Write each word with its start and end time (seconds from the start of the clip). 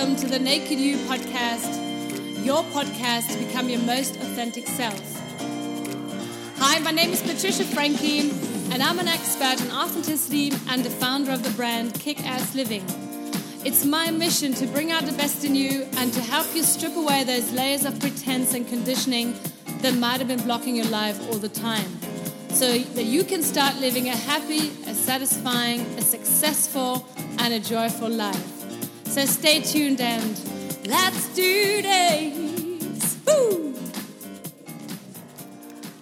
welcome 0.00 0.16
to 0.16 0.28
the 0.28 0.38
Naked 0.38 0.80
You 0.80 0.96
podcast, 1.08 2.42
your 2.42 2.62
podcast 2.72 3.30
to 3.32 3.44
become 3.44 3.68
your 3.68 3.80
most 3.80 4.16
authentic 4.16 4.66
self. 4.66 4.98
Hi, 6.56 6.78
my 6.78 6.90
name 6.90 7.10
is 7.10 7.20
Patricia 7.20 7.64
Frankie, 7.64 8.30
and 8.72 8.82
I'm 8.82 8.98
an 8.98 9.08
expert 9.08 9.60
in 9.60 9.70
authenticity 9.70 10.52
and 10.70 10.82
the 10.82 10.88
founder 10.88 11.32
of 11.32 11.42
the 11.42 11.50
brand 11.50 11.92
Kick 12.00 12.26
Ass 12.26 12.54
Living. 12.54 12.82
It's 13.62 13.84
my 13.84 14.10
mission 14.10 14.54
to 14.54 14.66
bring 14.68 14.90
out 14.90 15.04
the 15.04 15.12
best 15.12 15.44
in 15.44 15.54
you 15.54 15.86
and 15.98 16.10
to 16.14 16.22
help 16.22 16.46
you 16.54 16.62
strip 16.62 16.96
away 16.96 17.24
those 17.24 17.52
layers 17.52 17.84
of 17.84 18.00
pretense 18.00 18.54
and 18.54 18.66
conditioning 18.66 19.34
that 19.82 19.92
might 19.96 20.18
have 20.18 20.28
been 20.28 20.42
blocking 20.44 20.76
your 20.76 20.88
life 20.88 21.20
all 21.28 21.38
the 21.38 21.50
time 21.50 22.00
so 22.48 22.78
that 22.78 23.04
you 23.04 23.22
can 23.22 23.42
start 23.42 23.76
living 23.76 24.08
a 24.08 24.16
happy, 24.16 24.70
a 24.86 24.94
satisfying, 24.94 25.80
a 25.98 26.00
successful, 26.00 27.06
and 27.40 27.52
a 27.52 27.60
joyful 27.60 28.08
life. 28.08 28.59
So 29.10 29.24
stay 29.24 29.60
tuned 29.60 30.00
and 30.00 30.40
let's 30.86 31.34
do 31.34 31.82
this. 31.82 33.18
Woo! 33.26 33.74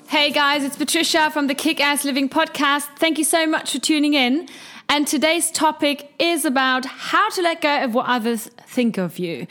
Hey 0.08 0.30
guys, 0.30 0.62
it's 0.62 0.76
Patricia 0.76 1.30
from 1.30 1.46
the 1.46 1.54
Kick 1.54 1.80
Ass 1.80 2.04
Living 2.04 2.28
podcast. 2.28 2.84
Thank 2.98 3.16
you 3.16 3.24
so 3.24 3.46
much 3.46 3.72
for 3.72 3.78
tuning 3.78 4.12
in. 4.12 4.46
And 4.90 5.06
today's 5.06 5.50
topic 5.50 6.12
is 6.18 6.44
about 6.44 6.84
how 6.84 7.30
to 7.30 7.40
let 7.40 7.62
go 7.62 7.82
of 7.82 7.94
what 7.94 8.04
others 8.04 8.50
think 8.66 8.98
of 8.98 9.18
you. 9.18 9.46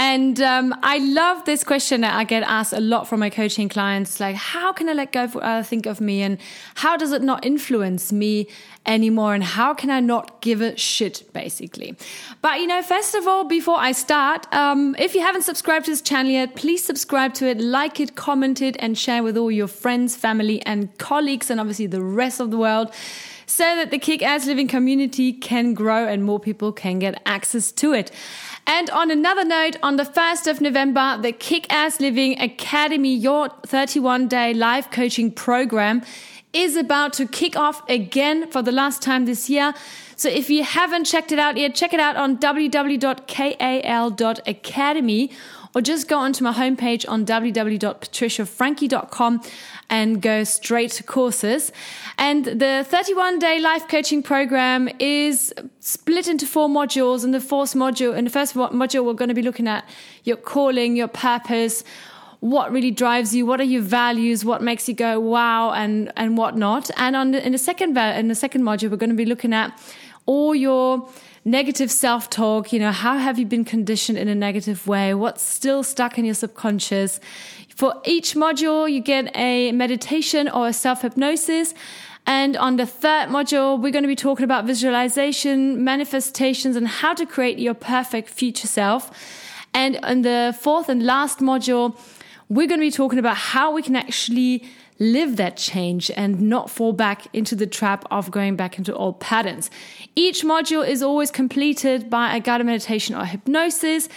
And 0.00 0.40
um, 0.40 0.74
I 0.82 0.96
love 0.96 1.44
this 1.44 1.62
question 1.62 2.00
that 2.00 2.14
I 2.14 2.24
get 2.24 2.42
asked 2.42 2.72
a 2.72 2.80
lot 2.80 3.06
from 3.06 3.20
my 3.20 3.28
coaching 3.28 3.68
clients 3.68 4.18
like, 4.18 4.34
how 4.34 4.72
can 4.72 4.88
I 4.88 4.94
let 4.94 5.12
go 5.12 5.24
of 5.24 5.34
what 5.34 5.44
others 5.44 5.66
think 5.66 5.84
of 5.84 6.00
me? 6.00 6.22
And 6.22 6.38
how 6.76 6.96
does 6.96 7.12
it 7.12 7.20
not 7.20 7.44
influence 7.44 8.10
me 8.10 8.48
anymore? 8.86 9.34
And 9.34 9.44
how 9.44 9.74
can 9.74 9.90
I 9.90 10.00
not 10.00 10.40
give 10.40 10.62
a 10.62 10.74
shit, 10.74 11.30
basically? 11.34 11.96
But, 12.40 12.60
you 12.60 12.66
know, 12.66 12.80
first 12.80 13.14
of 13.14 13.28
all, 13.28 13.44
before 13.44 13.76
I 13.78 13.92
start, 13.92 14.50
um, 14.54 14.96
if 14.98 15.14
you 15.14 15.20
haven't 15.20 15.42
subscribed 15.42 15.84
to 15.84 15.90
this 15.90 16.00
channel 16.00 16.32
yet, 16.32 16.56
please 16.56 16.82
subscribe 16.82 17.34
to 17.34 17.46
it, 17.46 17.60
like 17.60 18.00
it, 18.00 18.16
comment 18.16 18.62
it, 18.62 18.76
and 18.78 18.96
share 18.96 19.22
with 19.22 19.36
all 19.36 19.50
your 19.50 19.68
friends, 19.68 20.16
family, 20.16 20.64
and 20.64 20.96
colleagues, 20.96 21.50
and 21.50 21.60
obviously 21.60 21.86
the 21.86 22.02
rest 22.02 22.40
of 22.40 22.50
the 22.50 22.56
world 22.56 22.90
so 23.50 23.64
that 23.64 23.90
the 23.90 23.98
kick 23.98 24.22
ass 24.22 24.46
living 24.46 24.68
community 24.68 25.32
can 25.32 25.74
grow 25.74 26.06
and 26.06 26.24
more 26.24 26.38
people 26.38 26.72
can 26.72 27.00
get 27.00 27.20
access 27.26 27.72
to 27.72 27.92
it. 27.92 28.12
And 28.72 28.88
on 28.90 29.10
another 29.10 29.44
note, 29.44 29.74
on 29.82 29.96
the 29.96 30.04
1st 30.04 30.48
of 30.48 30.60
November, 30.60 31.18
the 31.20 31.32
Kick 31.32 31.66
Ass 31.72 31.98
Living 31.98 32.40
Academy, 32.40 33.12
your 33.12 33.48
31 33.66 34.28
day 34.28 34.54
life 34.54 34.92
coaching 34.92 35.32
program, 35.32 36.02
is 36.52 36.76
about 36.76 37.12
to 37.14 37.26
kick 37.26 37.56
off 37.56 37.82
again 37.90 38.48
for 38.48 38.62
the 38.62 38.70
last 38.70 39.02
time 39.02 39.24
this 39.24 39.50
year. 39.50 39.74
So 40.14 40.28
if 40.28 40.48
you 40.48 40.62
haven't 40.62 41.06
checked 41.06 41.32
it 41.32 41.40
out 41.40 41.56
yet, 41.56 41.74
check 41.74 41.92
it 41.92 41.98
out 41.98 42.14
on 42.14 42.38
www.kal.academy 42.38 43.00
or 45.74 45.80
just 45.80 46.08
go 46.08 46.18
onto 46.18 46.44
my 46.44 46.52
homepage 46.52 47.08
on 47.08 47.24
www.patriciafrankie.com 47.24 49.42
and 49.88 50.22
go 50.22 50.44
straight 50.44 50.90
to 50.92 51.02
courses. 51.02 51.72
And 52.18 52.44
the 52.44 52.86
31 52.88 53.38
day 53.38 53.58
life 53.60 53.88
coaching 53.88 54.22
program 54.22 54.88
is 54.98 55.52
split 55.80 56.28
into 56.28 56.46
four 56.46 56.68
modules. 56.68 57.24
And 57.24 57.34
the 57.34 57.40
fourth 57.40 57.74
module, 57.74 58.16
in 58.16 58.24
the 58.24 58.30
first 58.30 58.54
module, 58.54 59.04
we're 59.04 59.14
going 59.14 59.28
to 59.28 59.34
be 59.34 59.42
looking 59.42 59.68
at 59.68 59.84
your 60.24 60.36
calling, 60.36 60.96
your 60.96 61.08
purpose, 61.08 61.84
what 62.40 62.72
really 62.72 62.90
drives 62.90 63.34
you, 63.34 63.44
what 63.44 63.60
are 63.60 63.64
your 63.64 63.82
values, 63.82 64.44
what 64.44 64.62
makes 64.62 64.88
you 64.88 64.94
go 64.94 65.20
wow, 65.20 65.72
and 65.72 66.10
and 66.16 66.38
whatnot. 66.38 66.90
And 66.96 67.14
on 67.14 67.32
the, 67.32 67.44
in 67.44 67.52
the 67.52 67.58
second 67.58 67.96
in 67.96 68.28
the 68.28 68.34
second 68.34 68.62
module, 68.62 68.90
we're 68.90 68.96
going 68.96 69.10
to 69.10 69.16
be 69.16 69.26
looking 69.26 69.52
at 69.52 69.78
all 70.26 70.54
your 70.54 71.08
negative 71.50 71.90
self 71.90 72.30
talk, 72.30 72.72
you 72.72 72.78
know, 72.78 72.92
how 72.92 73.18
have 73.18 73.38
you 73.38 73.44
been 73.44 73.64
conditioned 73.64 74.16
in 74.16 74.28
a 74.28 74.34
negative 74.34 74.86
way? 74.86 75.12
What's 75.14 75.42
still 75.42 75.82
stuck 75.82 76.18
in 76.18 76.24
your 76.24 76.34
subconscious? 76.34 77.20
For 77.74 77.94
each 78.04 78.34
module, 78.34 78.90
you 78.90 79.00
get 79.00 79.34
a 79.36 79.72
meditation 79.72 80.48
or 80.48 80.68
a 80.68 80.72
self 80.72 81.02
hypnosis. 81.02 81.74
And 82.26 82.56
on 82.56 82.76
the 82.76 82.86
third 82.86 83.28
module, 83.28 83.80
we're 83.80 83.90
going 83.90 84.04
to 84.04 84.08
be 84.08 84.22
talking 84.28 84.44
about 84.44 84.64
visualization, 84.64 85.82
manifestations, 85.82 86.76
and 86.76 86.86
how 86.86 87.14
to 87.14 87.26
create 87.26 87.58
your 87.58 87.74
perfect 87.74 88.28
future 88.28 88.68
self. 88.68 89.10
And 89.74 89.98
on 90.02 90.22
the 90.22 90.56
fourth 90.60 90.88
and 90.88 91.02
last 91.02 91.38
module, 91.38 91.98
we're 92.48 92.66
going 92.66 92.80
to 92.80 92.86
be 92.86 92.90
talking 92.90 93.18
about 93.18 93.36
how 93.36 93.72
we 93.72 93.82
can 93.82 93.96
actually 93.96 94.64
live 95.00 95.36
that 95.36 95.56
change 95.56 96.10
and 96.14 96.42
not 96.42 96.70
fall 96.70 96.92
back 96.92 97.26
into 97.32 97.56
the 97.56 97.66
trap 97.66 98.04
of 98.10 98.30
going 98.30 98.54
back 98.54 98.76
into 98.78 98.94
old 98.94 99.18
patterns. 99.18 99.70
Each 100.14 100.44
module 100.44 100.86
is 100.86 101.02
always 101.02 101.30
completed 101.30 102.10
by 102.10 102.36
a 102.36 102.40
guided 102.40 102.66
meditation 102.66 103.16
or 103.16 103.24
hypnosis. 103.24 104.10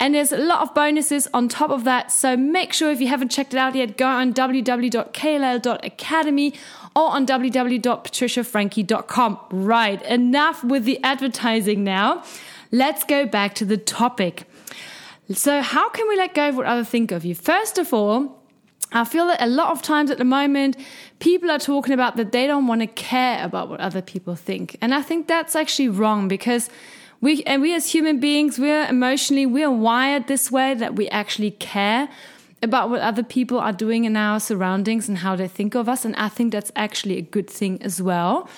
And 0.00 0.14
there's 0.14 0.32
a 0.32 0.38
lot 0.38 0.62
of 0.62 0.74
bonuses 0.74 1.28
on 1.34 1.48
top 1.48 1.70
of 1.70 1.84
that. 1.84 2.10
So 2.10 2.34
make 2.34 2.72
sure 2.72 2.90
if 2.90 3.02
you 3.02 3.08
haven't 3.08 3.28
checked 3.28 3.52
it 3.52 3.58
out 3.58 3.74
yet, 3.74 3.98
go 3.98 4.06
on 4.06 4.32
www.kal.academy 4.32 6.54
or 6.96 7.10
on 7.10 7.26
www.patriciafrankie.com. 7.26 9.38
Right, 9.50 10.00
enough 10.02 10.64
with 10.64 10.84
the 10.84 10.98
advertising 11.04 11.84
now. 11.84 12.24
Let's 12.72 13.04
go 13.04 13.26
back 13.26 13.54
to 13.56 13.66
the 13.66 13.76
topic. 13.76 14.44
So, 15.32 15.60
how 15.60 15.90
can 15.90 16.08
we 16.08 16.16
let 16.16 16.34
go 16.34 16.48
of 16.48 16.56
what 16.56 16.66
others 16.66 16.88
think 16.88 17.12
of 17.12 17.24
you? 17.24 17.36
First 17.36 17.78
of 17.78 17.92
all, 17.92 18.39
I 18.92 19.04
feel 19.04 19.26
that 19.26 19.40
a 19.40 19.46
lot 19.46 19.70
of 19.70 19.82
times 19.82 20.10
at 20.10 20.18
the 20.18 20.24
moment, 20.24 20.76
people 21.20 21.50
are 21.50 21.58
talking 21.58 21.92
about 21.92 22.16
that 22.16 22.32
they 22.32 22.46
don't 22.46 22.66
want 22.66 22.80
to 22.80 22.86
care 22.86 23.44
about 23.44 23.68
what 23.68 23.80
other 23.80 24.02
people 24.02 24.34
think. 24.34 24.76
And 24.80 24.94
I 24.94 25.02
think 25.02 25.28
that's 25.28 25.54
actually 25.54 25.88
wrong 25.88 26.26
because 26.26 26.68
we, 27.20 27.42
and 27.44 27.62
we 27.62 27.74
as 27.74 27.92
human 27.92 28.18
beings, 28.18 28.58
we're 28.58 28.86
emotionally, 28.86 29.46
we're 29.46 29.70
wired 29.70 30.26
this 30.26 30.50
way 30.50 30.74
that 30.74 30.96
we 30.96 31.08
actually 31.10 31.52
care 31.52 32.08
about 32.62 32.90
what 32.90 33.00
other 33.00 33.22
people 33.22 33.58
are 33.58 33.72
doing 33.72 34.04
in 34.04 34.16
our 34.16 34.40
surroundings 34.40 35.08
and 35.08 35.18
how 35.18 35.36
they 35.36 35.48
think 35.48 35.74
of 35.74 35.88
us. 35.88 36.04
And 36.04 36.16
I 36.16 36.28
think 36.28 36.52
that's 36.52 36.72
actually 36.76 37.16
a 37.16 37.22
good 37.22 37.48
thing 37.48 37.80
as 37.82 38.02
well. 38.02 38.48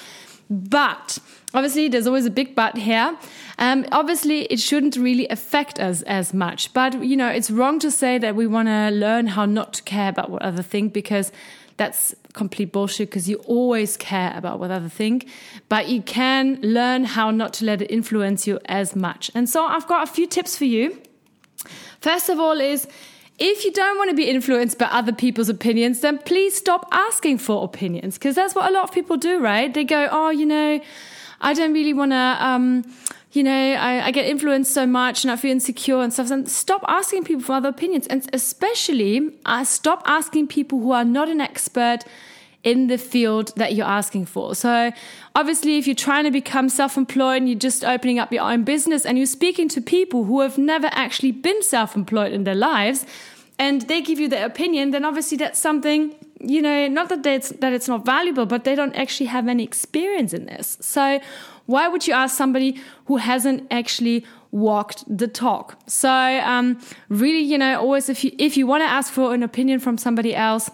But 0.52 1.18
obviously, 1.54 1.88
there's 1.88 2.06
always 2.06 2.26
a 2.26 2.30
big 2.30 2.54
but 2.54 2.76
here. 2.76 3.16
Um, 3.58 3.86
obviously, 3.90 4.42
it 4.42 4.60
shouldn't 4.60 4.96
really 4.96 5.26
affect 5.28 5.80
us 5.80 6.02
as 6.02 6.34
much. 6.34 6.74
But, 6.74 7.02
you 7.02 7.16
know, 7.16 7.28
it's 7.28 7.50
wrong 7.50 7.78
to 7.78 7.90
say 7.90 8.18
that 8.18 8.36
we 8.36 8.46
want 8.46 8.68
to 8.68 8.90
learn 8.90 9.28
how 9.28 9.46
not 9.46 9.72
to 9.74 9.82
care 9.82 10.10
about 10.10 10.28
what 10.30 10.42
other 10.42 10.62
think 10.62 10.92
because 10.92 11.32
that's 11.78 12.14
complete 12.34 12.70
bullshit 12.70 13.08
because 13.08 13.30
you 13.30 13.36
always 13.46 13.96
care 13.96 14.32
about 14.36 14.60
what 14.60 14.70
other 14.70 14.90
think, 14.90 15.26
but 15.70 15.88
you 15.88 16.02
can 16.02 16.60
learn 16.60 17.04
how 17.04 17.30
not 17.30 17.54
to 17.54 17.64
let 17.64 17.80
it 17.80 17.90
influence 17.90 18.46
you 18.46 18.58
as 18.66 18.94
much. 18.94 19.30
And 19.34 19.48
so 19.48 19.64
I've 19.64 19.86
got 19.86 20.06
a 20.06 20.12
few 20.12 20.26
tips 20.26 20.56
for 20.56 20.66
you. 20.66 21.00
First 22.00 22.28
of 22.28 22.38
all 22.38 22.60
is 22.60 22.86
if 23.44 23.64
you 23.64 23.72
don't 23.72 23.98
want 23.98 24.08
to 24.08 24.14
be 24.14 24.30
influenced 24.30 24.78
by 24.78 24.86
other 24.86 25.12
people's 25.12 25.48
opinions, 25.48 26.00
then 26.00 26.18
please 26.18 26.54
stop 26.54 26.86
asking 26.92 27.38
for 27.38 27.64
opinions 27.64 28.14
because 28.14 28.36
that's 28.36 28.54
what 28.54 28.70
a 28.70 28.72
lot 28.72 28.84
of 28.84 28.92
people 28.92 29.16
do, 29.16 29.40
right? 29.40 29.74
They 29.74 29.82
go, 29.82 30.08
oh, 30.12 30.30
you 30.30 30.46
know, 30.46 30.80
I 31.40 31.52
don't 31.52 31.72
really 31.72 31.92
want 31.92 32.12
to, 32.12 32.36
um, 32.38 32.84
you 33.32 33.42
know, 33.42 33.50
I, 33.50 34.06
I, 34.06 34.10
get 34.12 34.26
influenced 34.26 34.72
so 34.72 34.86
much 34.86 35.24
and 35.24 35.32
I 35.32 35.34
feel 35.34 35.50
insecure 35.50 36.00
and 36.02 36.12
stuff. 36.12 36.30
And 36.30 36.48
stop 36.48 36.84
asking 36.86 37.24
people 37.24 37.42
for 37.42 37.54
other 37.54 37.70
opinions. 37.70 38.06
And 38.06 38.30
especially, 38.32 39.32
uh, 39.44 39.64
stop 39.64 40.04
asking 40.06 40.46
people 40.46 40.78
who 40.78 40.92
are 40.92 41.04
not 41.04 41.28
an 41.28 41.40
expert 41.40 42.04
in 42.62 42.86
the 42.86 42.98
field 42.98 43.52
that 43.56 43.74
you're 43.74 43.86
asking 43.86 44.26
for. 44.26 44.54
So, 44.54 44.92
obviously, 45.34 45.78
if 45.78 45.86
you're 45.88 45.96
trying 45.96 46.24
to 46.24 46.30
become 46.30 46.68
self 46.68 46.96
employed 46.96 47.38
and 47.38 47.48
you're 47.48 47.58
just 47.58 47.84
opening 47.84 48.20
up 48.20 48.32
your 48.32 48.44
own 48.44 48.62
business 48.62 49.04
and 49.04 49.18
you're 49.18 49.26
speaking 49.26 49.68
to 49.70 49.80
people 49.80 50.24
who 50.24 50.40
have 50.42 50.58
never 50.58 50.88
actually 50.92 51.32
been 51.32 51.60
self 51.62 51.96
employed 51.96 52.32
in 52.32 52.44
their 52.44 52.54
lives, 52.54 53.04
and 53.62 53.82
they 53.82 54.00
give 54.02 54.18
you 54.18 54.28
their 54.28 54.44
opinion, 54.44 54.90
then 54.90 55.04
obviously 55.04 55.36
that's 55.38 55.60
something, 55.68 56.00
you 56.40 56.60
know, 56.60 56.88
not 56.88 57.08
that 57.10 57.24
it's, 57.24 57.50
that 57.62 57.72
it's 57.72 57.86
not 57.86 58.04
valuable, 58.04 58.44
but 58.44 58.64
they 58.64 58.74
don't 58.74 58.96
actually 58.96 59.26
have 59.26 59.46
any 59.46 59.62
experience 59.62 60.32
in 60.32 60.46
this. 60.46 60.78
So 60.80 61.20
why 61.66 61.86
would 61.86 62.08
you 62.08 62.12
ask 62.12 62.36
somebody 62.36 62.80
who 63.06 63.18
hasn't 63.18 63.60
actually 63.70 64.26
walked 64.50 65.04
the 65.06 65.28
talk? 65.28 65.78
So 65.86 66.10
um, 66.10 66.80
really, 67.08 67.44
you 67.52 67.56
know, 67.56 67.78
always 67.78 68.08
if 68.08 68.24
you 68.24 68.32
if 68.36 68.56
you 68.56 68.66
want 68.66 68.82
to 68.82 68.90
ask 68.98 69.12
for 69.12 69.32
an 69.32 69.44
opinion 69.44 69.78
from 69.78 69.96
somebody 69.96 70.34
else, 70.34 70.68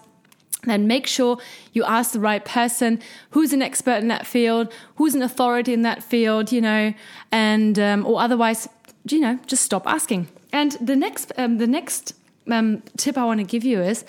then 0.63 0.87
make 0.87 1.05
sure 1.05 1.37
you 1.73 1.83
ask 1.83 2.13
the 2.13 2.19
right 2.19 2.43
person 2.43 2.99
who's 3.29 3.53
an 3.53 3.61
expert 3.61 3.99
in 4.01 4.07
that 4.07 4.25
field, 4.25 4.73
who's 4.95 5.13
an 5.13 5.21
authority 5.21 5.73
in 5.73 5.83
that 5.83 6.01
field, 6.01 6.51
you 6.51 6.61
know, 6.61 6.93
and 7.31 7.77
um, 7.77 8.03
or 8.03 8.19
otherwise, 8.19 8.67
you 9.11 9.19
know, 9.19 9.37
just 9.45 9.63
stop 9.63 9.85
asking. 9.85 10.27
And 10.51 10.71
the 10.81 10.95
next, 10.95 11.31
um, 11.37 11.59
the 11.59 11.67
next 11.67 12.13
um, 12.51 12.81
tip 12.97 13.17
I 13.17 13.25
want 13.25 13.39
to 13.39 13.45
give 13.45 13.63
you 13.63 13.81
is 13.81 14.05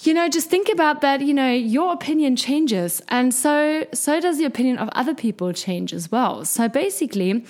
you 0.00 0.14
know, 0.14 0.28
just 0.28 0.48
think 0.48 0.68
about 0.68 1.00
that, 1.00 1.20
you 1.20 1.34
know, 1.34 1.52
your 1.52 1.92
opinion 1.92 2.36
changes 2.36 3.02
and 3.08 3.34
so 3.34 3.84
so 3.92 4.20
does 4.20 4.38
the 4.38 4.44
opinion 4.44 4.78
of 4.78 4.88
other 4.92 5.14
people 5.14 5.52
change 5.52 5.92
as 5.92 6.10
well. 6.10 6.44
So 6.44 6.68
basically, 6.68 7.44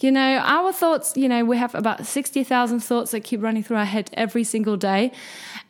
you 0.00 0.10
know, 0.10 0.38
our 0.38 0.72
thoughts, 0.72 1.16
you 1.16 1.28
know, 1.28 1.44
we 1.44 1.56
have 1.56 1.74
about 1.74 2.04
60,000 2.04 2.80
thoughts 2.80 3.12
that 3.12 3.20
keep 3.20 3.42
running 3.42 3.62
through 3.62 3.78
our 3.78 3.84
head 3.86 4.10
every 4.14 4.44
single 4.44 4.76
day. 4.76 5.12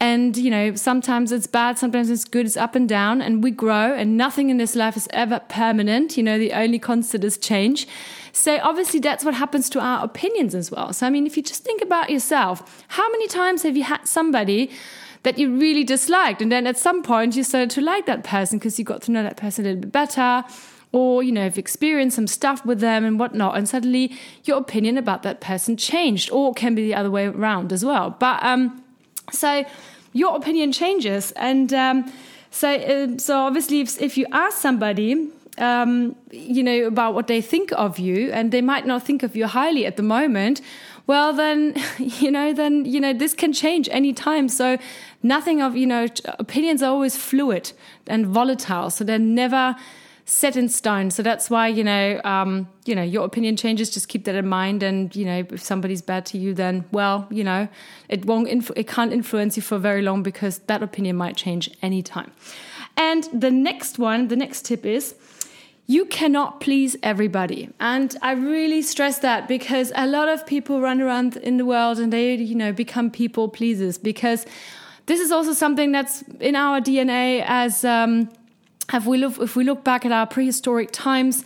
And, 0.01 0.37
you 0.37 0.51
know, 0.51 0.75
sometimes 0.75 1.31
it's 1.31 1.47
bad, 1.47 1.79
sometimes 1.79 2.11
it's 2.11 2.25
good, 2.25 2.47
it's 2.47 2.57
up 2.57 2.75
and 2.75 2.89
down, 2.89 3.23
and 3.23 3.45
we 3.45 3.53
grow, 3.53 3.95
and 3.95 4.17
nothing 4.17 4.51
in 4.51 4.57
this 4.57 4.75
life 4.75 4.97
is 4.97 5.07
ever 5.13 5.41
permanent. 5.49 6.17
You 6.17 6.25
know, 6.25 6.37
the 6.37 6.53
only 6.53 6.81
constant 6.81 7.23
is 7.23 7.39
change. 7.39 7.87
So 8.33 8.59
obviously 8.63 8.99
that's 8.99 9.25
what 9.25 9.35
happens 9.35 9.71
to 9.71 9.81
our 9.81 10.05
opinions 10.05 10.55
as 10.57 10.71
well. 10.71 10.93
So 10.93 11.07
I 11.07 11.11
mean, 11.11 11.27
if 11.27 11.37
you 11.37 11.43
just 11.43 11.63
think 11.63 11.81
about 11.81 12.11
yourself, 12.11 12.85
how 12.89 13.09
many 13.13 13.29
times 13.29 13.63
have 13.63 13.77
you 13.77 13.85
had 13.85 14.09
somebody 14.09 14.73
that 15.25 15.39
you 15.39 15.55
really 15.55 15.85
disliked. 15.85 16.41
And 16.41 16.53
then 16.53 16.67
at 16.67 16.79
some 16.79 17.03
point 17.03 17.35
you 17.35 17.43
started 17.43 17.71
to 17.71 17.81
like 17.81 18.07
that 18.07 18.23
person 18.23 18.59
because 18.59 18.79
you 18.79 18.85
got 18.85 19.03
to 19.03 19.11
know 19.11 19.23
that 19.23 19.37
person 19.37 19.65
a 19.65 19.69
little 19.69 19.83
bit 19.83 19.93
better 19.93 20.45
or 20.93 21.25
you 21.25 21.33
know 21.33 21.47
you've 21.47 21.59
experienced 21.59 22.15
some 22.15 22.29
stuff 22.29 22.65
with 22.65 22.79
them 22.81 23.05
and 23.05 23.19
whatnot. 23.19 23.57
And 23.57 23.69
suddenly 23.69 24.17
your 24.45 24.59
opinion 24.59 24.97
about 24.97 25.23
that 25.25 25.41
person 25.41 25.77
changed 25.77 26.31
or 26.31 26.55
can 26.55 26.75
be 26.75 26.83
the 26.83 26.95
other 26.95 27.11
way 27.11 27.27
around 27.27 27.73
as 27.73 27.85
well. 27.85 28.11
But 28.11 28.43
um 28.45 28.83
so 29.33 29.65
your 30.13 30.37
opinion 30.37 30.73
changes 30.73 31.33
and 31.33 31.73
um 31.73 32.13
so 32.51 32.69
uh, 32.69 33.19
so 33.19 33.41
obviously 33.41 33.81
if, 33.81 34.01
if 34.01 34.17
you 34.17 34.27
ask 34.31 34.59
somebody 34.59 35.31
um, 35.59 36.17
you 36.31 36.63
know, 36.63 36.87
about 36.87 37.15
what 37.15 37.27
they 37.27 37.41
think 37.41 37.73
of 37.73 37.99
you, 37.99 38.31
and 38.33 38.53
they 38.53 38.63
might 38.63 38.87
not 38.87 39.03
think 39.03 39.23
of 39.23 39.37
you 39.37 39.47
highly 39.47 39.87
at 39.87 39.97
the 39.97 40.03
moment, 40.03 40.61
well, 41.07 41.33
then, 41.33 41.75
you 41.99 42.31
know, 42.31 42.53
then, 42.53 42.85
you 42.85 43.01
know, 43.01 43.13
this 43.13 43.35
can 43.35 43.53
change 43.53 43.89
any 43.91 44.13
time. 44.13 44.49
So 44.49 44.79
nothing 45.23 45.61
of, 45.61 45.77
you 45.77 45.87
know, 45.87 46.09
opinions 46.39 46.83
are 46.83 46.91
always 46.91 47.17
fluid 47.17 47.73
and 48.07 48.27
volatile. 48.27 48.91
So 48.91 49.05
they're 49.05 49.19
never 49.19 49.77
set 50.27 50.57
in 50.57 50.71
stone. 50.71 51.11
So 51.11 51.23
that's 51.23 51.51
why, 51.51 51.69
you 51.69 51.85
know, 51.85 52.19
um, 52.25 52.67
you 52.87 52.95
know, 52.95 53.03
your 53.03 53.27
opinion 53.27 53.57
changes. 53.57 53.91
Just 53.91 54.09
keep 54.09 54.25
that 54.25 54.35
in 54.35 54.49
mind. 54.49 54.83
And, 54.83 55.15
you 55.15 55.27
know, 55.27 55.45
if 55.51 55.63
somebody's 55.63 56.01
bad 56.01 56.25
to 56.27 56.39
you, 56.39 56.55
then, 56.55 56.87
well, 56.93 57.27
you 57.31 57.45
know, 57.45 57.69
it 58.09 58.25
won't, 58.25 58.49
it 58.75 58.89
can't 58.89 59.13
influence 59.13 59.57
you 59.57 59.63
for 59.63 59.79
very 59.79 60.01
long 60.01 60.23
because 60.23 60.61
that 60.61 60.83
opinion 60.83 61.17
might 61.17 61.37
change 61.37 61.71
any 61.83 62.03
time. 62.03 62.33
And 62.97 63.25
the 63.33 63.51
next 63.51 63.99
one, 63.99 64.29
the 64.29 64.37
next 64.37 64.65
tip 64.65 64.87
is, 64.87 65.15
you 65.87 66.07
cannot 66.07 66.61
please 66.61 66.97
everybody. 67.03 67.69
And 67.79 68.17
I 68.23 68.33
really 68.33 68.81
stress 68.81 69.19
that 69.19 69.49
because 69.49 69.93
a 69.95 70.07
lot 70.07 70.29
of 70.29 70.47
people 70.47 70.81
run 70.81 71.01
around 71.01 71.37
in 71.37 71.59
the 71.59 71.67
world 71.67 71.99
and 71.99 72.13
they, 72.13 72.35
you 72.35 72.55
know, 72.55 72.73
become 72.73 73.11
people 73.11 73.49
pleasers 73.49 73.99
because 73.99 74.47
this 75.07 75.21
is 75.21 75.31
also 75.31 75.53
something 75.53 75.93
that's 75.93 76.23
in 76.41 76.57
our 76.57 76.81
DNA 76.81 77.45
as 77.47 77.85
um, 77.85 78.31
if 78.93 79.05
we 79.05 79.19
look 79.19 79.39
if 79.39 79.57
we 79.57 79.65
look 79.65 79.85
back 79.85 80.07
at 80.07 80.13
our 80.13 80.27
prehistoric 80.27 80.91
times 80.93 81.45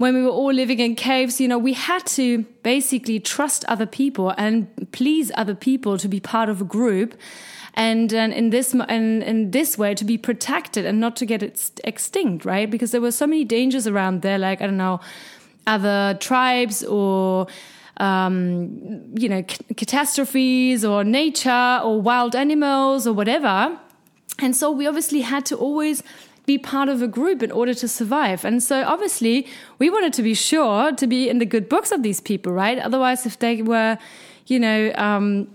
when 0.00 0.14
we 0.14 0.22
were 0.22 0.30
all 0.30 0.50
living 0.50 0.78
in 0.78 0.94
caves, 0.94 1.42
you 1.42 1.46
know, 1.46 1.58
we 1.58 1.74
had 1.74 2.06
to 2.06 2.38
basically 2.62 3.20
trust 3.20 3.66
other 3.66 3.84
people 3.84 4.32
and 4.38 4.66
please 4.92 5.30
other 5.34 5.54
people 5.54 5.98
to 5.98 6.08
be 6.08 6.18
part 6.18 6.48
of 6.48 6.62
a 6.62 6.64
group 6.64 7.14
and, 7.74 8.10
and 8.14 8.32
in 8.32 8.48
this 8.48 8.72
and 8.72 9.22
in 9.22 9.50
this 9.50 9.76
way 9.76 9.94
to 9.94 10.02
be 10.06 10.16
protected 10.16 10.86
and 10.86 11.00
not 11.00 11.16
to 11.16 11.26
get 11.26 11.42
extinct, 11.84 12.46
right? 12.46 12.70
Because 12.70 12.92
there 12.92 13.02
were 13.02 13.12
so 13.12 13.26
many 13.26 13.44
dangers 13.44 13.86
around 13.86 14.22
there, 14.22 14.38
like 14.38 14.62
I 14.62 14.66
don't 14.66 14.78
know, 14.78 15.00
other 15.66 16.16
tribes 16.18 16.82
or 16.82 17.46
um, 17.98 19.02
you 19.14 19.28
know 19.28 19.42
catastrophes 19.76 20.82
or 20.82 21.04
nature 21.04 21.80
or 21.84 22.00
wild 22.00 22.34
animals 22.34 23.06
or 23.06 23.12
whatever, 23.12 23.78
and 24.38 24.56
so 24.56 24.70
we 24.70 24.86
obviously 24.86 25.20
had 25.20 25.44
to 25.44 25.56
always 25.56 26.02
be 26.52 26.58
part 26.58 26.88
of 26.88 26.98
a 27.08 27.10
group 27.18 27.42
in 27.46 27.52
order 27.60 27.74
to 27.82 27.86
survive. 27.86 28.44
And 28.48 28.62
so 28.70 28.76
obviously 28.94 29.36
we 29.78 29.86
wanted 29.96 30.12
to 30.18 30.22
be 30.30 30.34
sure 30.34 30.92
to 31.00 31.06
be 31.06 31.20
in 31.32 31.38
the 31.38 31.46
good 31.54 31.66
books 31.74 31.90
of 31.96 32.02
these 32.02 32.20
people, 32.30 32.52
right? 32.52 32.78
Otherwise, 32.88 33.20
if 33.30 33.38
they 33.38 33.62
were, 33.62 33.92
you 34.46 34.58
know, 34.58 34.92
um, 34.96 35.46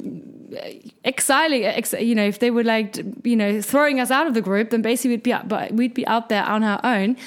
exiling, 1.03 1.63
ex, 1.65 1.93
you 1.93 2.15
know, 2.15 2.27
if 2.33 2.37
they 2.39 2.51
were 2.57 2.63
like, 2.63 2.89
you 3.31 3.35
know, 3.35 3.61
throwing 3.61 3.99
us 3.99 4.09
out 4.17 4.25
of 4.27 4.33
the 4.33 4.41
group, 4.49 4.69
then 4.69 4.81
basically 4.81 5.11
we'd 5.11 5.23
be 5.23 5.33
out, 5.33 5.47
but 5.47 5.71
we'd 5.73 5.93
be 5.93 6.07
out 6.07 6.29
there 6.29 6.45
on 6.55 6.63
our 6.63 6.79
own, 6.83 7.17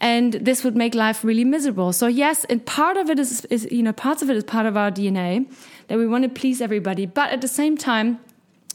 and 0.00 0.32
this 0.34 0.64
would 0.64 0.76
make 0.76 0.94
life 0.94 1.22
really 1.22 1.44
miserable. 1.44 1.92
So 1.92 2.06
yes, 2.08 2.44
and 2.50 2.64
part 2.66 2.96
of 2.96 3.08
it 3.08 3.18
is, 3.18 3.44
is 3.56 3.68
you 3.70 3.82
know, 3.86 3.92
parts 3.92 4.22
of 4.22 4.30
it 4.30 4.36
is 4.36 4.44
part 4.44 4.66
of 4.66 4.76
our 4.76 4.90
DNA 4.90 5.46
that 5.88 5.98
we 5.98 6.06
want 6.06 6.24
to 6.24 6.30
please 6.40 6.60
everybody, 6.60 7.06
but 7.06 7.30
at 7.30 7.40
the 7.40 7.52
same 7.60 7.76
time, 7.76 8.18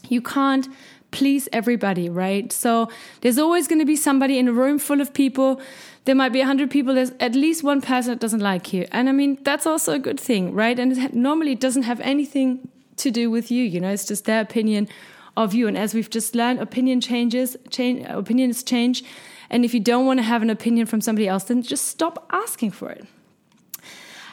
you 0.08 0.22
can't 0.22 0.68
please 1.10 1.48
everybody, 1.52 2.08
right? 2.08 2.52
So 2.52 2.90
there's 3.20 3.38
always 3.38 3.68
going 3.68 3.78
to 3.78 3.84
be 3.84 3.96
somebody 3.96 4.38
in 4.38 4.48
a 4.48 4.52
room 4.52 4.78
full 4.78 5.00
of 5.00 5.12
people. 5.12 5.60
There 6.04 6.14
might 6.14 6.32
be 6.32 6.40
a 6.40 6.46
hundred 6.46 6.70
people. 6.70 6.94
There's 6.94 7.12
at 7.20 7.34
least 7.34 7.62
one 7.62 7.80
person 7.80 8.10
that 8.12 8.20
doesn't 8.20 8.40
like 8.40 8.72
you, 8.72 8.86
and 8.92 9.08
I 9.08 9.12
mean 9.12 9.38
that's 9.42 9.66
also 9.66 9.92
a 9.92 9.98
good 9.98 10.20
thing, 10.20 10.54
right? 10.54 10.78
And 10.78 10.96
it 10.96 11.14
normally 11.14 11.54
doesn't 11.54 11.82
have 11.82 12.00
anything 12.00 12.68
to 12.96 13.10
do 13.10 13.30
with 13.30 13.50
you. 13.50 13.64
You 13.64 13.80
know, 13.80 13.90
it's 13.90 14.04
just 14.06 14.24
their 14.24 14.40
opinion 14.40 14.88
of 15.36 15.54
you. 15.54 15.68
And 15.68 15.78
as 15.78 15.94
we've 15.94 16.10
just 16.10 16.34
learned, 16.34 16.60
opinion 16.60 17.00
changes, 17.00 17.56
change, 17.70 18.04
opinions 18.08 18.62
change. 18.62 19.04
And 19.50 19.64
if 19.64 19.72
you 19.72 19.80
don't 19.80 20.04
want 20.04 20.18
to 20.18 20.24
have 20.24 20.42
an 20.42 20.50
opinion 20.50 20.86
from 20.86 21.00
somebody 21.00 21.28
else, 21.28 21.44
then 21.44 21.62
just 21.62 21.86
stop 21.86 22.26
asking 22.30 22.72
for 22.72 22.90
it. 22.90 23.06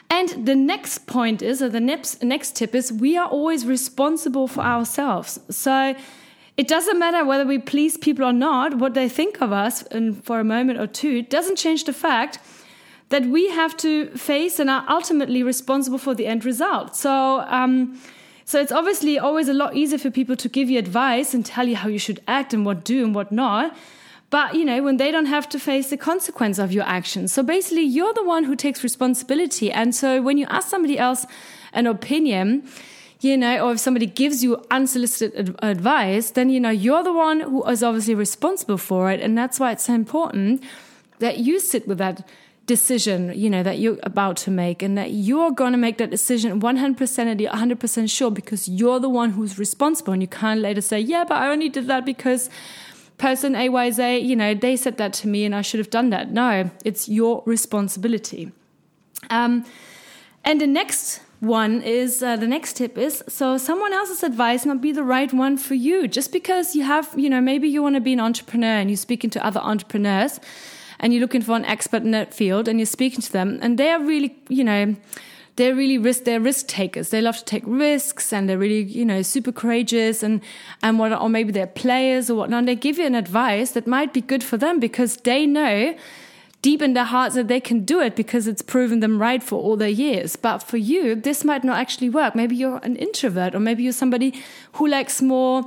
And 0.09 0.45
the 0.45 0.55
next 0.55 1.07
point 1.07 1.41
is, 1.41 1.61
or 1.61 1.69
the 1.69 1.79
next, 1.79 2.23
next 2.23 2.55
tip 2.55 2.75
is, 2.75 2.91
we 2.91 3.17
are 3.17 3.27
always 3.27 3.65
responsible 3.65 4.47
for 4.47 4.61
ourselves. 4.61 5.39
So 5.49 5.95
it 6.57 6.67
doesn't 6.67 6.97
matter 6.97 7.25
whether 7.25 7.45
we 7.45 7.59
please 7.59 7.97
people 7.97 8.25
or 8.25 8.33
not, 8.33 8.77
what 8.77 8.93
they 8.93 9.09
think 9.09 9.41
of 9.41 9.51
us 9.51 9.83
and 9.83 10.23
for 10.23 10.39
a 10.39 10.43
moment 10.43 10.79
or 10.79 10.87
two, 10.87 11.21
doesn't 11.21 11.57
change 11.57 11.83
the 11.83 11.93
fact 11.93 12.39
that 13.09 13.25
we 13.25 13.49
have 13.49 13.75
to 13.77 14.07
face 14.17 14.57
and 14.59 14.69
are 14.69 14.85
ultimately 14.89 15.43
responsible 15.43 15.97
for 15.97 16.15
the 16.15 16.25
end 16.25 16.45
result. 16.45 16.95
So, 16.95 17.41
um, 17.47 17.99
so 18.45 18.59
it's 18.59 18.71
obviously 18.71 19.19
always 19.19 19.49
a 19.49 19.53
lot 19.53 19.75
easier 19.75 19.99
for 19.99 20.09
people 20.09 20.35
to 20.37 20.49
give 20.49 20.69
you 20.69 20.79
advice 20.79 21.33
and 21.33 21.45
tell 21.45 21.67
you 21.67 21.75
how 21.75 21.89
you 21.89 21.99
should 21.99 22.21
act 22.27 22.53
and 22.53 22.65
what 22.65 22.85
do 22.85 23.03
and 23.03 23.13
what 23.13 23.31
not. 23.31 23.75
But 24.29 24.55
you 24.55 24.65
know, 24.65 24.81
when 24.81 24.97
they 24.97 25.11
don't 25.11 25.27
have 25.27 25.47
to 25.49 25.59
face 25.59 25.89
the 25.89 25.97
consequence 25.97 26.57
of 26.57 26.71
your 26.71 26.83
actions. 26.85 27.31
So 27.31 27.43
basically 27.43 27.83
you're 27.83 28.13
the 28.13 28.23
one 28.23 28.45
who 28.45 28.55
takes 28.55 28.83
responsibility. 28.83 29.71
And 29.71 29.93
so 29.93 30.21
when 30.21 30.37
you 30.37 30.47
ask 30.49 30.69
somebody 30.69 30.97
else 30.97 31.25
an 31.73 31.85
opinion, 31.85 32.67
you 33.21 33.37
know, 33.37 33.65
or 33.65 33.73
if 33.73 33.79
somebody 33.79 34.05
gives 34.05 34.43
you 34.43 34.63
unsolicited 34.69 35.55
advice, 35.59 36.31
then 36.31 36.49
you 36.49 36.59
know 36.59 36.69
you're 36.69 37.03
the 37.03 37.13
one 37.13 37.39
who 37.39 37.63
is 37.69 37.81
obviously 37.83 38.15
responsible 38.15 38.77
for 38.77 39.11
it. 39.11 39.19
And 39.21 39.37
that's 39.37 39.59
why 39.59 39.71
it's 39.71 39.85
so 39.85 39.93
important 39.93 40.63
that 41.19 41.39
you 41.39 41.59
sit 41.59 41.87
with 41.87 41.97
that 41.97 42.27
decision, 42.65 43.31
you 43.35 43.49
know, 43.49 43.63
that 43.63 43.77
you're 43.77 43.97
about 44.03 44.37
to 44.37 44.51
make 44.51 44.81
and 44.81 44.97
that 44.97 45.11
you're 45.11 45.51
going 45.51 45.71
to 45.71 45.77
make 45.77 45.97
that 45.97 46.09
decision 46.09 46.59
100% 46.59 47.19
and 47.19 47.41
you're 47.41 47.51
100% 47.51 48.09
sure 48.09 48.31
because 48.31 48.67
you're 48.67 48.99
the 48.99 49.09
one 49.09 49.31
who's 49.31 49.59
responsible 49.59 50.13
and 50.13 50.21
you 50.21 50.27
can't 50.27 50.61
later 50.61 50.81
say, 50.81 50.99
yeah, 50.99 51.23
but 51.23 51.37
I 51.37 51.49
only 51.49 51.69
did 51.69 51.87
that 51.87 52.05
because 52.05 52.49
person 53.17 53.53
AYZ, 53.53 54.23
you 54.23 54.35
know, 54.35 54.53
they 54.53 54.75
said 54.75 54.97
that 54.97 55.13
to 55.13 55.27
me 55.27 55.45
and 55.45 55.55
I 55.55 55.61
should 55.61 55.79
have 55.79 55.89
done 55.89 56.09
that. 56.09 56.31
No, 56.31 56.69
it's 56.83 57.07
your 57.07 57.43
responsibility. 57.45 58.51
Um, 59.29 59.65
and 60.45 60.61
the 60.61 60.67
next 60.67 61.21
one 61.41 61.81
is 61.81 62.23
uh, 62.23 62.37
the 62.37 62.47
next 62.47 62.77
tip 62.77 62.97
is 62.97 63.23
so 63.27 63.57
someone 63.57 63.91
else's 63.93 64.23
advice 64.23 64.65
might 64.65 64.81
be 64.81 64.91
the 64.91 65.03
right 65.03 65.33
one 65.33 65.57
for 65.57 65.73
you 65.73 66.07
just 66.07 66.31
because 66.31 66.75
you 66.75 66.83
have 66.83 67.13
you 67.17 67.29
know 67.29 67.41
maybe 67.41 67.67
you 67.67 67.83
want 67.83 67.95
to 67.95 68.01
be 68.01 68.13
an 68.13 68.19
entrepreneur 68.19 68.77
and 68.77 68.89
you're 68.89 68.97
speaking 68.97 69.29
to 69.29 69.45
other 69.45 69.59
entrepreneurs 69.59 70.39
and 70.99 71.13
you're 71.13 71.21
looking 71.21 71.41
for 71.41 71.55
an 71.55 71.65
expert 71.65 72.03
in 72.03 72.11
that 72.11 72.33
field 72.33 72.67
and 72.67 72.79
you're 72.79 72.85
speaking 72.85 73.21
to 73.21 73.31
them 73.31 73.59
and 73.61 73.77
they're 73.77 73.99
really, 73.99 74.35
you 74.49 74.63
know, 74.63 74.95
they're 75.55 75.75
really 75.75 75.97
risk 75.97 76.23
they're 76.23 76.41
risk 76.41 76.67
takers. 76.67 77.09
They 77.09 77.21
love 77.21 77.37
to 77.37 77.45
take 77.45 77.63
risks 77.65 78.33
and 78.33 78.49
they're 78.49 78.57
really, 78.57 78.83
you 78.83 79.05
know, 79.05 79.21
super 79.21 79.51
courageous 79.51 80.23
and 80.23 80.41
and 80.83 80.99
what 80.99 81.13
or 81.13 81.29
maybe 81.29 81.51
they're 81.51 81.67
players 81.67 82.29
or 82.29 82.35
whatnot. 82.35 82.59
And 82.59 82.67
they 82.67 82.75
give 82.75 82.97
you 82.97 83.05
an 83.05 83.15
advice 83.15 83.71
that 83.71 83.87
might 83.87 84.13
be 84.13 84.21
good 84.21 84.43
for 84.43 84.57
them 84.57 84.79
because 84.79 85.17
they 85.17 85.45
know 85.45 85.95
deep 86.61 86.81
in 86.81 86.93
their 86.93 87.05
hearts 87.05 87.35
that 87.35 87.47
they 87.47 87.59
can 87.59 87.85
do 87.85 88.01
it 88.01 88.15
because 88.15 88.47
it's 88.47 88.61
proven 88.61 88.99
them 88.99 89.19
right 89.21 89.43
for 89.43 89.61
all 89.61 89.77
their 89.77 89.87
years. 89.87 90.35
But 90.35 90.59
for 90.59 90.77
you, 90.77 91.15
this 91.15 91.43
might 91.43 91.63
not 91.63 91.77
actually 91.77 92.09
work. 92.09 92.35
Maybe 92.35 92.55
you're 92.55 92.79
an 92.83 92.95
introvert 92.95 93.53
or 93.53 93.59
maybe 93.59 93.83
you're 93.83 93.93
somebody 93.93 94.33
who 94.73 94.87
likes 94.87 95.21
more 95.21 95.65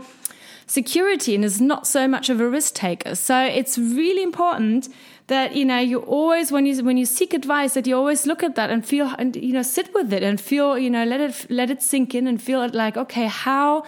security 0.67 1.35
and 1.35 1.45
is 1.45 1.61
not 1.61 1.87
so 1.87 2.07
much 2.07 2.29
of 2.29 2.41
a 2.41 2.49
risk 2.49 2.75
taker. 2.75 3.15
So 3.15 3.41
it's 3.41 3.79
really 3.79 4.23
important 4.23 4.89
that 5.29 5.55
you 5.55 5.65
know 5.65 5.79
you 5.79 6.01
always 6.01 6.51
when 6.51 6.67
you 6.67 6.83
when 6.83 6.97
you 6.97 7.07
seek 7.07 7.33
advice 7.35 7.75
that 7.75 7.87
you 7.87 7.97
always 7.97 8.27
look 8.27 8.43
at 8.43 8.55
that 8.57 8.71
and 8.71 8.85
feel 8.85 9.15
and 9.19 9.37
you 9.37 9.53
know 9.53 9.63
sit 9.63 9.93
with 9.95 10.13
it 10.13 10.23
and 10.23 10.41
feel 10.41 10.79
you 10.79 10.91
know 10.91 11.05
let 11.05 11.21
it 11.21 11.47
let 11.51 11.71
it 11.71 11.83
sink 11.83 12.15
in 12.15 12.27
and 12.27 12.43
feel 12.43 12.63
it 12.63 12.75
like 12.75 12.97
okay 12.97 13.27
how 13.27 13.85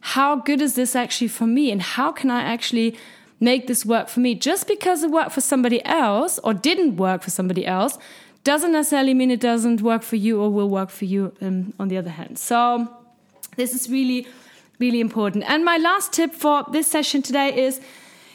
how 0.00 0.36
good 0.36 0.60
is 0.60 0.74
this 0.74 0.96
actually 0.96 1.28
for 1.28 1.46
me 1.46 1.70
and 1.70 1.80
how 1.80 2.10
can 2.10 2.30
I 2.30 2.42
actually 2.42 2.96
make 3.42 3.66
this 3.66 3.84
work 3.84 4.08
for 4.08 4.20
me 4.20 4.34
just 4.34 4.66
because 4.66 5.02
it 5.02 5.10
worked 5.10 5.32
for 5.32 5.40
somebody 5.40 5.84
else 5.84 6.38
or 6.44 6.54
didn't 6.54 6.96
work 6.96 7.22
for 7.22 7.30
somebody 7.30 7.66
else 7.66 7.98
doesn't 8.44 8.72
necessarily 8.72 9.14
mean 9.14 9.30
it 9.30 9.40
doesn't 9.40 9.82
work 9.82 10.02
for 10.02 10.16
you 10.16 10.40
or 10.40 10.50
will 10.50 10.68
work 10.68 10.90
for 10.90 11.04
you 11.04 11.32
um, 11.40 11.74
on 11.78 11.88
the 11.88 11.96
other 11.96 12.10
hand 12.10 12.38
so 12.38 12.88
this 13.56 13.74
is 13.74 13.90
really 13.90 14.26
really 14.82 15.00
important. 15.00 15.44
And 15.46 15.64
my 15.64 15.76
last 15.76 16.12
tip 16.12 16.34
for 16.34 16.64
this 16.72 16.90
session 16.90 17.22
today 17.22 17.48
is 17.66 17.80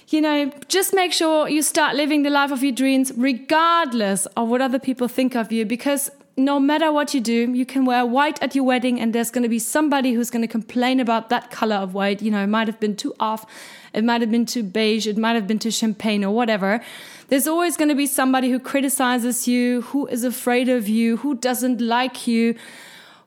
you 0.10 0.22
know, 0.22 0.50
just 0.70 0.94
make 0.94 1.12
sure 1.12 1.50
you 1.50 1.62
start 1.62 1.98
living 1.98 2.24
the 2.24 2.30
life 2.30 2.50
of 2.50 2.64
your 2.64 2.72
dreams, 2.72 3.12
regardless 3.18 4.26
of 4.38 4.48
what 4.48 4.62
other 4.62 4.80
people 4.80 5.10
think 5.10 5.36
of 5.36 5.52
you, 5.52 5.66
because 5.66 6.10
no 6.38 6.60
matter 6.60 6.92
what 6.92 7.16
you 7.16 7.20
do, 7.20 7.52
you 7.52 7.66
can 7.66 7.84
wear 7.84 8.06
white 8.06 8.42
at 8.44 8.54
your 8.54 8.64
wedding, 8.64 9.00
and 9.00 9.14
there's 9.14 9.32
going 9.32 9.42
to 9.42 9.50
be 9.50 9.58
somebody 9.58 10.14
who's 10.14 10.30
going 10.30 10.44
to 10.44 10.48
complain 10.48 11.00
about 11.00 11.30
that 11.30 11.50
color 11.50 11.76
of 11.76 11.96
white. 11.96 12.22
You 12.22 12.30
know, 12.30 12.44
it 12.44 12.48
might 12.48 12.68
have 12.68 12.80
been 12.80 12.96
too 12.96 13.16
off, 13.20 13.46
it 13.92 14.04
might 14.04 14.22
have 14.22 14.30
been 14.30 14.46
too 14.46 14.62
beige, 14.62 15.08
it 15.08 15.18
might 15.18 15.34
have 15.34 15.48
been 15.48 15.58
too 15.58 15.72
champagne, 15.72 16.24
or 16.24 16.34
whatever. 16.34 16.80
There's 17.30 17.48
always 17.48 17.76
going 17.76 17.90
to 17.90 17.96
be 17.96 18.06
somebody 18.06 18.52
who 18.52 18.60
criticizes 18.60 19.48
you, 19.48 19.82
who 19.82 20.06
is 20.08 20.24
afraid 20.24 20.70
of 20.70 20.88
you, 20.88 21.18
who 21.18 21.36
doesn't 21.36 21.82
like 21.82 22.28
you, 22.28 22.56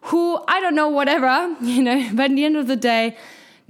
who, 0.02 0.42
I 0.46 0.60
don't 0.60 0.76
know, 0.76 0.88
whatever, 0.88 1.56
you 1.60 1.82
know, 1.82 2.10
but 2.14 2.30
at 2.30 2.36
the 2.36 2.44
end 2.44 2.56
of 2.56 2.68
the 2.68 2.76
day, 2.76 3.16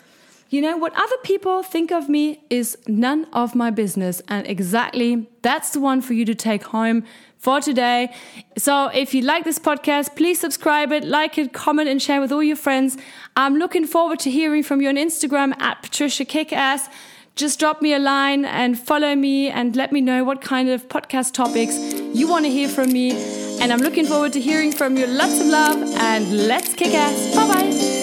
you 0.52 0.60
know, 0.60 0.76
what 0.76 0.92
other 0.94 1.16
people 1.24 1.62
think 1.62 1.90
of 1.90 2.10
me 2.10 2.44
is 2.50 2.76
none 2.86 3.24
of 3.32 3.54
my 3.54 3.70
business. 3.70 4.20
And 4.28 4.46
exactly 4.46 5.26
that's 5.40 5.70
the 5.70 5.80
one 5.80 6.02
for 6.02 6.12
you 6.12 6.26
to 6.26 6.34
take 6.34 6.64
home 6.64 7.04
for 7.38 7.60
today. 7.60 8.14
So 8.58 8.88
if 8.88 9.14
you 9.14 9.22
like 9.22 9.44
this 9.44 9.58
podcast, 9.58 10.14
please 10.14 10.38
subscribe 10.38 10.92
it, 10.92 11.04
like 11.04 11.38
it, 11.38 11.54
comment, 11.54 11.88
and 11.88 12.00
share 12.00 12.20
with 12.20 12.30
all 12.30 12.42
your 12.42 12.56
friends. 12.56 12.98
I'm 13.34 13.56
looking 13.56 13.86
forward 13.86 14.18
to 14.20 14.30
hearing 14.30 14.62
from 14.62 14.82
you 14.82 14.90
on 14.90 14.96
Instagram 14.96 15.58
at 15.58 15.82
Patricia 15.82 16.26
Kickass. 16.26 16.88
Just 17.34 17.58
drop 17.58 17.80
me 17.80 17.94
a 17.94 17.98
line 17.98 18.44
and 18.44 18.78
follow 18.78 19.16
me 19.16 19.48
and 19.48 19.74
let 19.74 19.90
me 19.90 20.02
know 20.02 20.22
what 20.22 20.42
kind 20.42 20.68
of 20.68 20.86
podcast 20.86 21.32
topics 21.32 21.74
you 22.14 22.28
want 22.28 22.44
to 22.44 22.50
hear 22.50 22.68
from 22.68 22.92
me. 22.92 23.12
And 23.62 23.72
I'm 23.72 23.80
looking 23.80 24.04
forward 24.04 24.34
to 24.34 24.40
hearing 24.40 24.70
from 24.70 24.98
you. 24.98 25.06
Lots 25.06 25.40
of 25.40 25.46
love 25.46 25.78
and 25.96 26.46
let's 26.46 26.74
kick 26.74 26.92
ass. 26.92 27.34
Bye 27.34 27.48
bye. 27.48 28.01